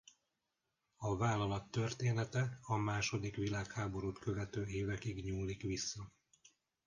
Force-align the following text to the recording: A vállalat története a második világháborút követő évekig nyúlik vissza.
A 0.95 1.17
vállalat 1.17 1.71
története 1.71 2.59
a 2.61 2.75
második 2.75 3.35
világháborút 3.35 4.19
követő 4.19 4.65
évekig 4.65 5.23
nyúlik 5.25 5.61
vissza. 5.61 6.11